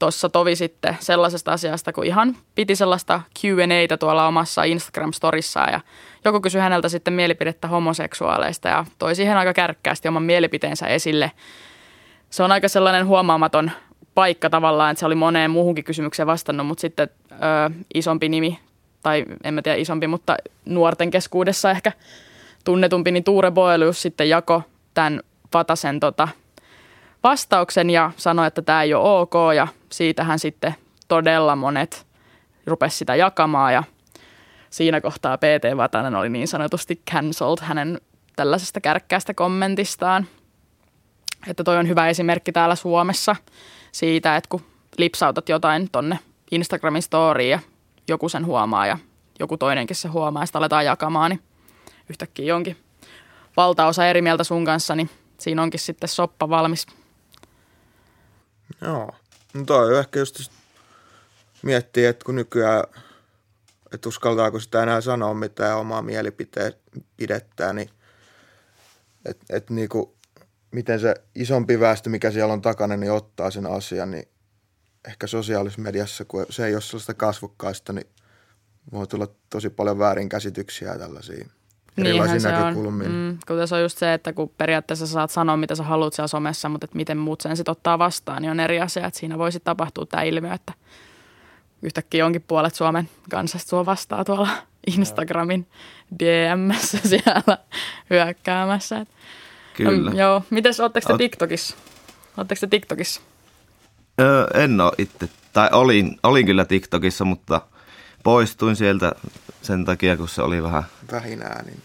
tuossa 0.00 0.28
tovi 0.28 0.56
sitten 0.56 0.96
sellaisesta 1.00 1.52
asiasta, 1.52 1.92
kun 1.92 2.06
ihan 2.06 2.36
piti 2.54 2.76
sellaista 2.76 3.20
Q&Atä 3.40 3.96
tuolla 3.96 4.26
omassa 4.26 4.62
Instagram-storissaan 4.62 5.72
ja 5.72 5.80
joku 6.24 6.40
kysyi 6.40 6.60
häneltä 6.60 6.88
sitten 6.88 7.14
mielipidettä 7.14 7.68
homoseksuaaleista 7.68 8.68
ja 8.68 8.84
toi 8.98 9.14
siihen 9.14 9.36
aika 9.36 9.52
kärkkäästi 9.52 10.08
oman 10.08 10.22
mielipiteensä 10.22 10.86
esille. 10.86 11.32
Se 12.30 12.42
on 12.42 12.52
aika 12.52 12.68
sellainen 12.68 13.06
huomaamaton 13.06 13.70
paikka 14.14 14.50
tavallaan, 14.50 14.90
että 14.90 14.98
se 14.98 15.06
oli 15.06 15.14
moneen 15.14 15.50
muuhunkin 15.50 15.84
kysymykseen 15.84 16.26
vastannut, 16.26 16.66
mutta 16.66 16.80
sitten 16.80 17.08
ö, 17.32 17.36
isompi 17.94 18.28
nimi, 18.28 18.58
tai 19.02 19.24
en 19.44 19.54
mä 19.54 19.62
tiedä 19.62 19.78
isompi, 19.78 20.06
mutta 20.06 20.36
nuorten 20.64 21.10
keskuudessa 21.10 21.70
ehkä 21.70 21.92
tunnetumpi, 22.64 23.10
niin 23.10 23.24
Tuure 23.24 23.50
Boelius 23.50 24.02
sitten 24.02 24.28
jako 24.28 24.62
tämän 24.94 25.20
Vatasen 25.54 26.00
tota, 26.00 26.28
vastauksen 27.22 27.90
ja 27.90 28.10
sanoi, 28.16 28.46
että 28.46 28.62
tämä 28.62 28.82
ei 28.82 28.94
ole 28.94 29.20
ok 29.20 29.34
ja 29.56 29.68
siitähän 29.92 30.38
sitten 30.38 30.74
todella 31.08 31.56
monet 31.56 32.06
rupesi 32.66 32.96
sitä 32.96 33.16
jakamaan 33.16 33.74
ja 33.74 33.82
siinä 34.70 35.00
kohtaa 35.00 35.38
PT 35.38 35.76
Vatanen 35.76 36.14
oli 36.14 36.28
niin 36.28 36.48
sanotusti 36.48 37.02
cancelled 37.10 37.58
hänen 37.62 38.00
tällaisesta 38.36 38.80
kärkkäästä 38.80 39.34
kommentistaan. 39.34 40.26
Että 41.46 41.64
toi 41.64 41.76
on 41.76 41.88
hyvä 41.88 42.08
esimerkki 42.08 42.52
täällä 42.52 42.74
Suomessa 42.74 43.36
siitä, 43.92 44.36
että 44.36 44.48
kun 44.48 44.62
lipsautat 44.98 45.48
jotain 45.48 45.88
tonne 45.92 46.18
Instagramin 46.50 47.02
storyin 47.02 47.50
ja 47.50 47.58
joku 48.08 48.28
sen 48.28 48.46
huomaa 48.46 48.86
ja 48.86 48.98
joku 49.38 49.56
toinenkin 49.56 49.96
se 49.96 50.08
huomaa 50.08 50.42
ja 50.42 50.46
sitä 50.46 50.58
aletaan 50.58 50.84
jakamaan, 50.84 51.30
niin 51.30 51.42
yhtäkkiä 52.10 52.46
jonkin 52.46 52.76
valtaosa 53.56 54.06
eri 54.06 54.22
mieltä 54.22 54.44
sun 54.44 54.64
kanssa, 54.64 54.94
niin 54.94 55.10
siinä 55.38 55.62
onkin 55.62 55.80
sitten 55.80 56.08
soppa 56.08 56.48
valmis– 56.48 56.86
Joo. 58.80 59.14
No 59.54 59.64
toi 59.64 59.94
on 59.94 59.98
ehkä 59.98 60.18
just 60.18 60.40
miettiä, 61.62 62.10
että 62.10 62.24
kun 62.24 62.34
nykyään, 62.34 62.84
että 63.94 64.08
uskaltaako 64.08 64.60
sitä 64.60 64.82
enää 64.82 65.00
sanoa 65.00 65.34
mitään 65.34 65.78
omaa 65.78 66.02
mielipidettä, 66.02 67.72
niin 67.72 67.90
että 69.24 69.44
et 69.50 69.70
niinku, 69.70 70.16
miten 70.70 71.00
se 71.00 71.14
isompi 71.34 71.80
väestö, 71.80 72.10
mikä 72.10 72.30
siellä 72.30 72.52
on 72.52 72.62
takana, 72.62 72.96
niin 72.96 73.12
ottaa 73.12 73.50
sen 73.50 73.66
asian, 73.66 74.10
niin 74.10 74.28
ehkä 75.08 75.26
sosiaalisessa 75.26 75.82
mediassa, 75.82 76.24
kun 76.24 76.46
se 76.50 76.66
ei 76.66 76.74
ole 76.74 76.80
sellaista 76.80 77.14
kasvokkaista, 77.14 77.92
niin 77.92 78.06
voi 78.92 79.06
tulla 79.06 79.28
tosi 79.50 79.70
paljon 79.70 79.98
väärinkäsityksiä 79.98 80.92
ja 80.92 80.98
tällaisia 80.98 81.48
erilaisia 81.98 82.50
näkökulmia. 82.50 83.08
Mm, 83.08 83.38
kun 83.46 83.56
tässä 83.56 83.76
on 83.76 83.82
just 83.82 83.98
se, 83.98 84.14
että 84.14 84.32
kun 84.32 84.50
periaatteessa 84.58 85.06
saat 85.06 85.30
sanoa, 85.30 85.56
mitä 85.56 85.74
sä 85.74 85.82
haluat 85.82 86.12
siellä 86.12 86.28
somessa, 86.28 86.68
mutta 86.68 86.84
että 86.84 86.96
miten 86.96 87.18
muut 87.18 87.40
sen 87.40 87.56
sitten 87.56 87.72
ottaa 87.72 87.98
vastaan, 87.98 88.42
niin 88.42 88.50
on 88.50 88.60
eri 88.60 88.80
asia. 88.80 89.06
Että 89.06 89.20
siinä 89.20 89.38
voisi 89.38 89.60
tapahtua 89.60 90.06
tämä 90.06 90.22
ilmiö, 90.22 90.52
että 90.52 90.72
yhtäkkiä 91.82 92.18
jonkin 92.18 92.44
puolet 92.48 92.74
Suomen 92.74 93.08
kansasta 93.30 93.68
sua 93.68 93.86
vastaa 93.86 94.24
tuolla 94.24 94.48
Instagramin 94.86 95.66
DMssä 96.18 96.98
siellä 97.08 97.58
hyökkäämässä. 98.10 99.06
Kyllä. 99.74 100.10
Um, 100.10 100.18
joo. 100.18 100.42
Mites, 100.50 100.80
ootteko 100.80 101.12
te 101.12 101.18
TikTokissa? 101.18 101.76
Ootteko 102.36 102.58
te 102.60 102.66
TikTokissa? 102.66 103.20
Öö, 104.20 104.46
en 104.54 104.80
ole 104.80 104.92
itse. 104.98 105.28
Tai 105.52 105.68
olin, 105.72 106.18
olin 106.22 106.46
kyllä 106.46 106.64
TikTokissa, 106.64 107.24
mutta 107.24 107.60
poistuin 108.22 108.76
sieltä 108.76 109.12
sen 109.62 109.84
takia, 109.84 110.16
kun 110.16 110.28
se 110.28 110.42
oli 110.42 110.62
vähän... 110.62 110.82
Vähin 111.12 111.42
äänin. 111.42 111.82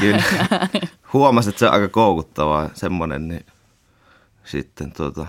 Kyllä. 0.00 0.22
Huomasin, 1.12 1.50
että 1.50 1.58
se 1.58 1.66
on 1.66 1.72
aika 1.72 1.88
koukuttavaa 1.88 2.70
semmoinen, 2.74 3.28
niin 3.28 3.46
sitten 4.44 4.92
tuota, 4.92 5.26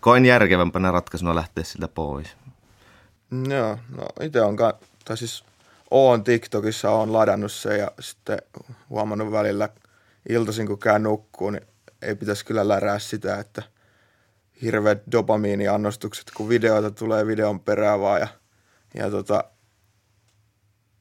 koin 0.00 0.26
järkevämpänä 0.26 0.90
ratkaisuna 0.90 1.34
lähteä 1.34 1.64
sitä 1.64 1.88
pois. 1.88 2.36
Joo, 3.48 3.78
no 3.96 4.06
itse 4.20 4.40
on, 4.40 4.56
tai 5.04 5.16
siis 5.16 5.44
oon 5.90 6.24
TikTokissa, 6.24 6.90
on 6.90 7.12
ladannut 7.12 7.52
sen 7.52 7.78
ja 7.78 7.90
sitten 8.00 8.38
huomannut 8.90 9.32
välillä 9.32 9.68
iltaisin, 10.28 10.66
kun 10.66 10.78
käyn 10.78 11.02
nukkuun, 11.02 11.52
niin 11.52 11.66
ei 12.02 12.14
pitäisi 12.14 12.44
kyllä 12.44 12.68
lärää 12.68 12.98
sitä, 12.98 13.38
että 13.38 13.62
hirveät 14.62 15.02
dopamiiniannostukset, 15.12 16.30
kun 16.36 16.48
videoita 16.48 16.90
tulee 16.90 17.26
videon 17.26 17.60
perään 17.60 18.00
vaan 18.00 18.20
ja, 18.20 18.28
ja 18.94 19.10
tota, 19.10 19.44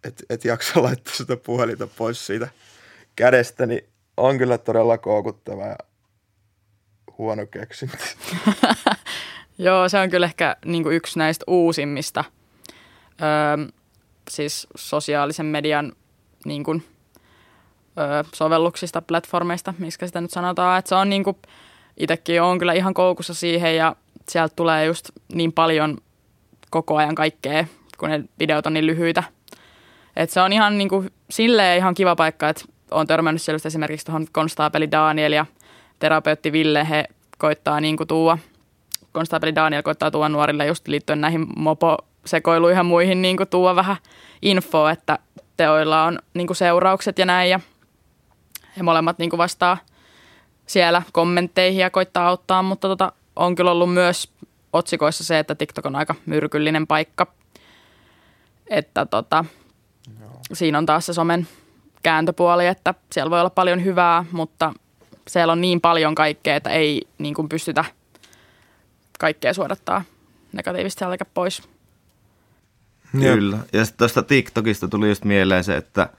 et, 0.03 0.23
et 0.29 0.45
jaksa 0.45 0.81
laittaa 0.83 1.13
sitä 1.13 1.37
puhelinta 1.37 1.87
pois 1.87 2.25
siitä 2.25 2.47
kädestä, 3.15 3.65
niin 3.65 3.89
on 4.17 4.37
kyllä 4.37 4.57
todella 4.57 4.97
koukuttava 4.97 5.65
ja 5.65 5.77
huono 7.17 7.45
keksintö. 7.45 7.97
Joo, 9.57 9.89
se 9.89 9.99
on 9.99 10.09
kyllä 10.09 10.25
ehkä 10.25 10.55
niin 10.65 10.83
kuin 10.83 10.95
yksi 10.95 11.19
näistä 11.19 11.43
uusimmista 11.47 12.23
öö, 13.21 13.67
siis 14.29 14.67
sosiaalisen 14.75 15.45
median 15.45 15.93
niin 16.45 16.63
kuin, 16.63 16.85
ö, 17.97 18.23
sovelluksista, 18.33 19.01
platformeista, 19.01 19.73
miksi 19.77 20.07
sitä 20.07 20.21
nyt 20.21 20.31
sanotaan. 20.31 20.79
Että 20.79 20.89
se 20.89 20.95
on 20.95 21.09
niin 21.09 21.23
kuin, 21.23 21.37
itsekin 21.97 22.41
on 22.41 22.59
kyllä 22.59 22.73
ihan 22.73 22.93
koukussa 22.93 23.33
siihen 23.33 23.75
ja 23.75 23.95
sieltä 24.29 24.55
tulee 24.55 24.85
just 24.85 25.09
niin 25.33 25.53
paljon 25.53 25.97
koko 26.69 26.95
ajan 26.95 27.15
kaikkea, 27.15 27.65
kun 27.97 28.09
ne 28.09 28.23
videot 28.39 28.65
on 28.65 28.73
niin 28.73 28.87
lyhyitä. 28.87 29.23
Et 30.15 30.29
se 30.29 30.41
on 30.41 30.53
ihan 30.53 30.77
niin 30.77 30.89
kuin, 30.89 31.09
silleen 31.29 31.77
ihan 31.77 31.93
kiva 31.93 32.15
paikka, 32.15 32.49
että 32.49 32.65
olen 32.91 33.07
törmännyt 33.07 33.41
siellä 33.41 33.59
esimerkiksi 33.65 34.05
tuohon 34.05 34.27
konstaapeli 34.31 34.91
Daniel 34.91 35.31
ja 35.31 35.45
terapeutti 35.99 36.51
Ville, 36.51 36.89
he 36.89 37.05
koittaa 37.37 37.79
niin 37.79 37.97
kuin 37.97 38.07
tuua, 38.07 38.37
konstaapeli 39.11 39.55
Daniel 39.55 39.81
koittaa 39.81 40.11
tuua 40.11 40.29
nuorille 40.29 40.65
just 40.65 40.87
liittyen 40.87 41.21
näihin 41.21 41.47
mopo-sekoiluihin 41.55 42.77
ja 42.77 42.83
muihin 42.83 43.21
niin 43.21 43.37
kuin 43.37 43.49
tuua 43.49 43.75
vähän 43.75 43.97
infoa, 44.41 44.91
että 44.91 45.19
teoilla 45.57 46.03
on 46.03 46.19
niin 46.33 46.47
kuin 46.47 46.57
seuraukset 46.57 47.19
ja 47.19 47.25
näin 47.25 47.49
ja 47.49 47.59
he 48.77 48.83
molemmat 48.83 49.17
niin 49.17 49.29
kuin 49.29 49.37
vastaa 49.37 49.77
siellä 50.65 51.01
kommentteihin 51.11 51.79
ja 51.79 51.89
koittaa 51.89 52.27
auttaa, 52.27 52.63
mutta 52.63 52.87
tota, 52.87 53.11
on 53.35 53.55
kyllä 53.55 53.71
ollut 53.71 53.93
myös 53.93 54.31
otsikoissa 54.73 55.23
se, 55.23 55.39
että 55.39 55.55
TikTok 55.55 55.85
on 55.85 55.95
aika 55.95 56.15
myrkyllinen 56.25 56.87
paikka. 56.87 57.27
Että 58.67 59.05
tota, 59.05 59.45
siinä 60.53 60.77
on 60.77 60.85
taas 60.85 61.05
se 61.05 61.13
somen 61.13 61.47
kääntöpuoli, 62.03 62.67
että 62.67 62.93
siellä 63.11 63.29
voi 63.29 63.39
olla 63.39 63.49
paljon 63.49 63.83
hyvää, 63.83 64.25
mutta 64.31 64.73
siellä 65.27 65.51
on 65.51 65.61
niin 65.61 65.81
paljon 65.81 66.15
kaikkea, 66.15 66.55
että 66.55 66.69
ei 66.69 67.07
niin 67.17 67.33
kuin 67.33 67.49
pystytä 67.49 67.85
kaikkea 69.19 69.53
suodattaa 69.53 70.03
negatiivista 70.53 70.99
sieltä 70.99 71.25
pois. 71.33 71.63
Kyllä. 73.11 73.57
Ja 73.73 73.85
sitten 73.85 73.97
tuosta 73.97 74.23
TikTokista 74.23 74.87
tuli 74.87 75.09
just 75.09 75.23
mieleen 75.23 75.63
se, 75.63 75.77
että 75.77 76.09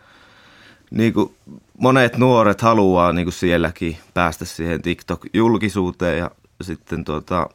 niin 0.90 1.12
kuin 1.12 1.34
monet 1.78 2.16
nuoret 2.16 2.60
haluaa 2.60 3.12
niin 3.12 3.24
kuin 3.24 3.32
sielläkin 3.32 3.98
päästä 4.14 4.44
siihen 4.44 4.80
TikTok-julkisuuteen 4.82 6.18
ja 6.18 6.30
sitten 6.60 7.04
tuota, 7.04 7.48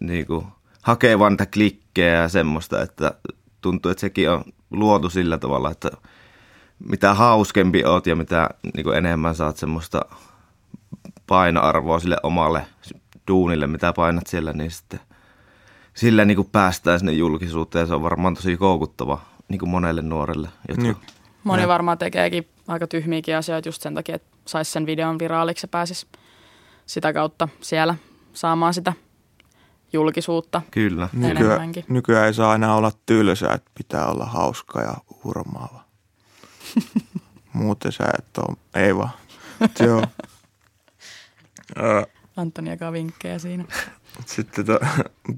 niin 0.00 0.26
kuin 0.26 0.46
hakevan 0.82 1.32
niitä 1.32 1.46
klikkejä 1.46 2.14
ja 2.14 2.28
semmoista, 2.28 2.82
että 2.82 3.14
tuntuu, 3.60 3.90
että 3.90 4.00
sekin 4.00 4.30
on 4.30 4.44
luotu 4.70 5.10
sillä 5.10 5.38
tavalla, 5.38 5.70
että 5.70 5.90
mitä 6.78 7.14
hauskempi 7.14 7.84
oot 7.84 8.06
ja 8.06 8.16
mitä 8.16 8.48
niin 8.74 8.84
kuin 8.84 8.96
enemmän 8.96 9.34
saat 9.34 9.56
semmoista 9.56 10.04
painoarvoa 11.26 12.00
sille 12.00 12.16
omalle 12.22 12.66
duunille, 13.28 13.66
mitä 13.66 13.92
painat 13.92 14.26
siellä, 14.26 14.52
niin 14.52 14.70
sitten 14.70 15.00
sillä 15.94 16.24
niin 16.24 16.36
kuin 16.36 16.48
päästään 16.52 16.98
sinne 16.98 17.12
julkisuuteen. 17.12 17.86
Se 17.86 17.94
on 17.94 18.02
varmaan 18.02 18.34
tosi 18.34 18.56
koukuttava 18.56 19.20
niin 19.48 19.58
kuin 19.58 19.70
monelle 19.70 20.02
nuorelle. 20.02 20.48
Jotka... 20.68 20.82
Niin. 20.82 20.96
Moni 21.44 21.62
ja. 21.62 21.68
varmaan 21.68 21.98
tekeekin 21.98 22.48
aika 22.68 22.86
tyhmiäkin 22.86 23.36
asioita 23.36 23.68
just 23.68 23.82
sen 23.82 23.94
takia, 23.94 24.14
että 24.14 24.28
saisi 24.44 24.70
sen 24.70 24.86
videon 24.86 25.18
viraaliksi 25.18 25.64
ja 25.64 25.68
pääsisi 25.68 26.06
sitä 26.86 27.12
kautta 27.12 27.48
siellä 27.60 27.94
saamaan 28.32 28.74
sitä 28.74 28.92
julkisuutta. 29.92 30.62
Kyllä. 30.70 31.08
Nykyään, 31.12 31.72
nykyään 31.88 32.26
ei 32.26 32.34
saa 32.34 32.54
enää 32.54 32.74
olla 32.74 32.92
tylsää, 33.06 33.54
että 33.54 33.70
pitää 33.74 34.06
olla 34.06 34.24
hauska 34.24 34.80
ja 34.80 34.94
hurmaava. 35.24 35.84
Muuten 37.52 37.92
sä 37.92 38.04
et 38.18 38.38
ole, 38.38 38.56
ei 38.74 38.96
vaan. 38.96 39.10
Joo. 39.80 40.02
Antoni 42.36 42.70
jakaa 42.70 42.92
vinkkejä 42.92 43.38
siinä. 43.38 43.64
Sitten 44.26 44.66
to, 44.66 44.80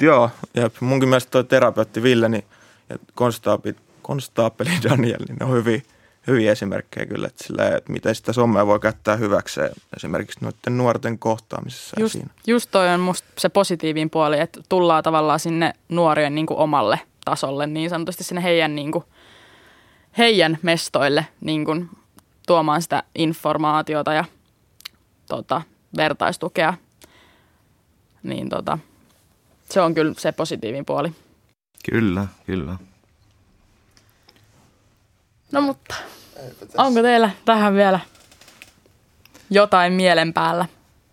joo, 0.01 0.31
jep. 0.55 0.75
munkin 0.81 1.09
mielestä 1.09 1.31
toi 1.31 1.45
terapeutti 1.45 2.03
Ville 2.03 2.29
niin, 2.29 2.45
ja 2.89 2.99
konstaapi, 3.15 3.77
konstaapeli 4.03 4.71
Daniel, 4.83 5.25
niin 5.29 5.37
ne 5.41 5.47
on 5.47 5.53
hyvin, 5.53 5.83
hyviä 6.27 6.53
esimerkkejä 6.53 7.07
kyllä, 7.07 7.27
että, 7.27 7.45
sillä, 7.45 7.77
että 7.77 7.93
miten 7.93 8.15
sitä 8.15 8.33
somea 8.33 8.67
voi 8.67 8.81
käyttää 8.81 9.17
hyväkseen 9.17 9.71
esimerkiksi 9.97 10.39
noiden 10.41 10.79
nuorten 10.79 11.19
kohtaamisessa. 11.19 12.01
Just, 12.01 12.13
siinä. 12.13 12.31
just 12.47 12.71
toi 12.71 12.89
on 12.89 13.01
musta 13.01 13.29
se 13.39 13.49
positiivin 13.49 14.11
puoli, 14.11 14.41
että 14.41 14.61
tullaan 14.69 15.03
tavallaan 15.03 15.41
sinne 15.41 15.73
nuorien 15.89 16.35
niin 16.35 16.47
omalle 16.51 17.01
tasolle, 17.25 17.67
niin 17.67 17.91
sanotusti 17.91 18.25
sinne 18.25 18.43
heidän, 18.43 18.75
niin 18.75 18.93
kuin, 18.93 19.05
heidän 20.19 20.59
mestoille 20.63 21.27
niin 21.41 21.65
kuin, 21.65 21.89
tuomaan 22.47 22.83
sitä 22.83 23.03
informaatiota 23.15 24.13
ja 24.13 24.25
tota, 25.29 25.63
vertaistukea. 25.97 26.75
Niin 28.23 28.49
tota, 28.49 28.79
se 29.71 29.81
on 29.81 29.95
kyllä 29.95 30.15
se 30.19 30.33
positiivin 30.33 30.85
puoli. 30.85 31.13
Kyllä, 31.91 32.27
kyllä. 32.47 32.77
No 35.53 35.61
mutta, 35.61 35.95
onko 36.79 37.03
teillä 37.03 37.31
tähän 37.45 37.75
vielä 37.75 38.01
jotain 39.51 39.93
mielen 39.93 40.33
päällä 40.33 40.67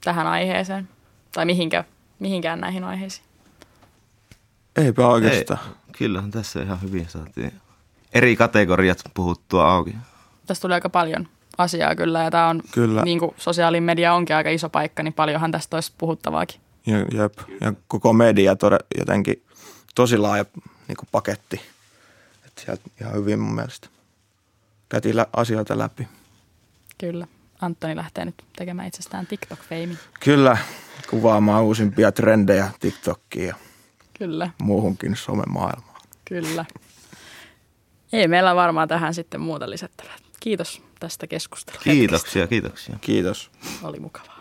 tähän 0.03 0.27
aiheeseen? 0.27 0.89
Tai 1.31 1.45
mihinkä, 1.45 1.83
mihinkään 2.19 2.59
näihin 2.59 2.83
aiheisiin? 2.83 3.25
Eipä 4.75 5.07
oikeastaan. 5.07 5.59
Ei, 5.65 5.93
kyllähän 5.97 6.31
tässä 6.31 6.61
ihan 6.61 6.81
hyvin 6.81 7.09
saatiin 7.09 7.51
eri 8.13 8.35
kategoriat 8.35 8.99
puhuttua 9.13 9.71
auki. 9.71 9.95
Tästä 10.45 10.61
tuli 10.61 10.73
aika 10.73 10.89
paljon 10.89 11.27
asiaa 11.57 11.95
kyllä 11.95 12.23
ja 12.23 12.31
tämä 12.31 12.47
on, 12.47 12.61
kyllä. 12.71 13.03
niin 13.03 13.19
kuin 13.19 13.35
sosiaalinen 13.37 13.83
media 13.83 14.13
onkin 14.13 14.35
aika 14.35 14.49
iso 14.49 14.69
paikka, 14.69 15.03
niin 15.03 15.13
paljonhan 15.13 15.51
tästä 15.51 15.77
olisi 15.77 15.91
puhuttavaakin. 15.97 16.61
Ja, 16.85 16.97
jep. 16.97 17.33
ja 17.61 17.73
koko 17.87 18.13
media 18.13 18.55
tode, 18.55 18.77
jotenkin 18.97 19.43
tosi 19.95 20.17
laaja 20.17 20.45
niin 20.87 20.97
kuin 20.97 21.09
paketti. 21.11 21.61
Että 22.45 22.61
sieltä 22.61 22.83
ihan 23.01 23.13
hyvin 23.13 23.39
mun 23.39 23.55
mielestä 23.55 23.87
käytiin 24.89 25.15
lä- 25.17 25.27
asioita 25.33 25.77
läpi. 25.77 26.07
Kyllä. 26.97 27.27
Antoni 27.61 27.95
lähtee 27.95 28.25
nyt 28.25 28.35
tekemään 28.57 28.87
itsestään 28.87 29.27
TikTok-feimi. 29.27 29.95
Kyllä, 30.19 30.57
kuvaamaan 31.09 31.63
uusimpia 31.63 32.11
trendejä 32.11 32.69
TikTokkiin 32.79 33.47
ja 33.47 33.55
Kyllä. 34.19 34.49
muuhunkin 34.61 35.15
somemaailmaan. 35.15 36.01
Kyllä. 36.25 36.65
Ei 38.13 38.27
meillä 38.27 38.55
varmaan 38.55 38.87
tähän 38.87 39.13
sitten 39.13 39.41
muuta 39.41 39.69
lisättävää. 39.69 40.15
Kiitos 40.39 40.81
tästä 40.99 41.27
keskustelusta. 41.27 41.83
Kiitoksia, 41.83 42.47
kiitoksia. 42.47 42.95
Kiitos. 43.01 43.51
Oli 43.83 43.99
mukavaa. 43.99 44.36